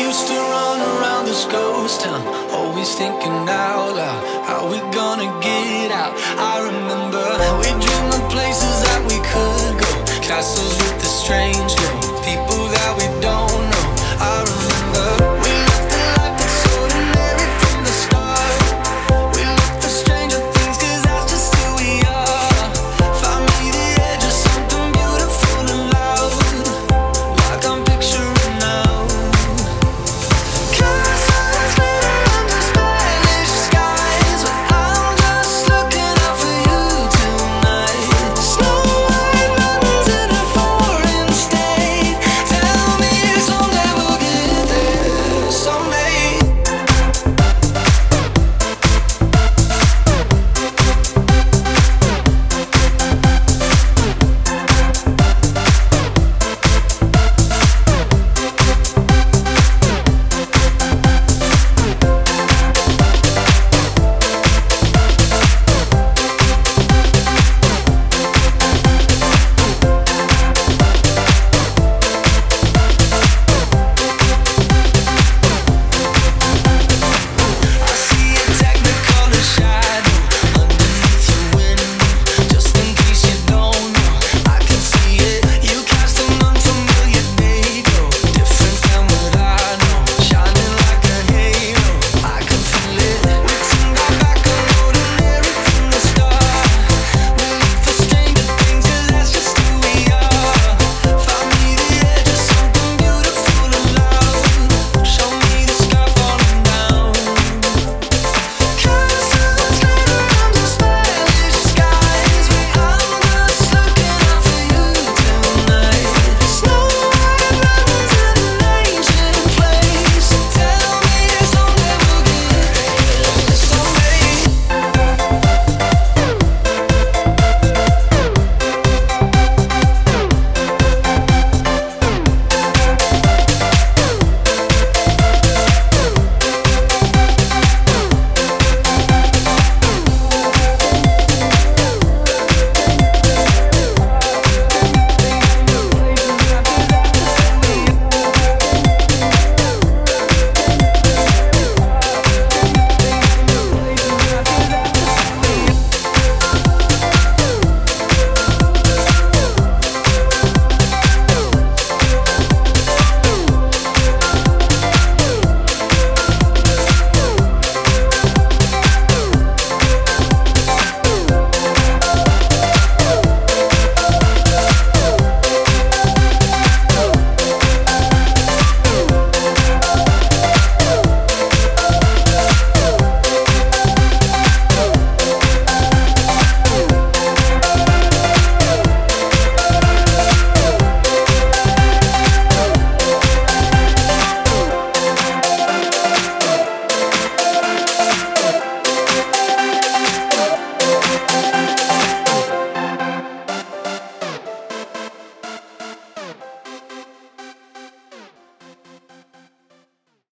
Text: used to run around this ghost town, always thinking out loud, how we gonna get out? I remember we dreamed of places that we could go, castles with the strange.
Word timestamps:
used 0.00 0.26
to 0.26 0.34
run 0.34 0.80
around 0.80 1.26
this 1.26 1.44
ghost 1.46 2.00
town, 2.00 2.22
always 2.50 2.94
thinking 2.94 3.48
out 3.48 3.94
loud, 3.94 4.22
how 4.46 4.68
we 4.70 4.78
gonna 4.92 5.30
get 5.40 5.90
out? 5.92 6.14
I 6.38 6.54
remember 6.68 7.24
we 7.60 7.68
dreamed 7.84 8.14
of 8.14 8.24
places 8.30 8.74
that 8.84 9.00
we 9.10 9.18
could 9.30 9.74
go, 9.82 9.92
castles 10.20 10.76
with 10.78 11.00
the 11.00 11.06
strange. 11.06 11.63